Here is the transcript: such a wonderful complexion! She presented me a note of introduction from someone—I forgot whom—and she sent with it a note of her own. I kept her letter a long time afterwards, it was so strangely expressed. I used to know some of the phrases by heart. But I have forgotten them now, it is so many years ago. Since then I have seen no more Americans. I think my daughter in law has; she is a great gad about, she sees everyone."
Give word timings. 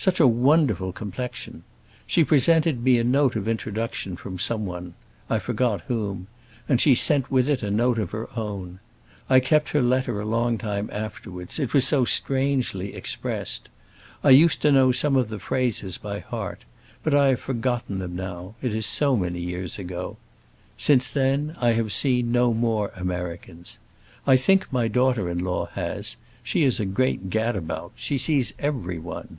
such 0.00 0.20
a 0.20 0.28
wonderful 0.28 0.92
complexion! 0.92 1.64
She 2.06 2.22
presented 2.22 2.84
me 2.84 2.98
a 2.98 3.04
note 3.04 3.34
of 3.34 3.48
introduction 3.48 4.14
from 4.14 4.38
someone—I 4.38 5.40
forgot 5.40 5.80
whom—and 5.88 6.80
she 6.80 6.94
sent 6.94 7.32
with 7.32 7.48
it 7.48 7.64
a 7.64 7.70
note 7.72 7.98
of 7.98 8.12
her 8.12 8.28
own. 8.38 8.78
I 9.28 9.40
kept 9.40 9.70
her 9.70 9.82
letter 9.82 10.20
a 10.20 10.24
long 10.24 10.56
time 10.56 10.88
afterwards, 10.92 11.58
it 11.58 11.74
was 11.74 11.84
so 11.84 12.04
strangely 12.04 12.94
expressed. 12.94 13.68
I 14.22 14.30
used 14.30 14.62
to 14.62 14.70
know 14.70 14.92
some 14.92 15.16
of 15.16 15.30
the 15.30 15.40
phrases 15.40 15.98
by 15.98 16.20
heart. 16.20 16.60
But 17.02 17.12
I 17.12 17.30
have 17.30 17.40
forgotten 17.40 17.98
them 17.98 18.14
now, 18.14 18.54
it 18.62 18.76
is 18.76 18.86
so 18.86 19.16
many 19.16 19.40
years 19.40 19.80
ago. 19.80 20.16
Since 20.76 21.08
then 21.08 21.56
I 21.58 21.70
have 21.72 21.92
seen 21.92 22.30
no 22.30 22.54
more 22.54 22.92
Americans. 22.94 23.78
I 24.28 24.36
think 24.36 24.72
my 24.72 24.86
daughter 24.86 25.28
in 25.28 25.40
law 25.40 25.64
has; 25.72 26.16
she 26.44 26.62
is 26.62 26.78
a 26.78 26.86
great 26.86 27.30
gad 27.30 27.56
about, 27.56 27.90
she 27.96 28.16
sees 28.16 28.54
everyone." 28.60 29.38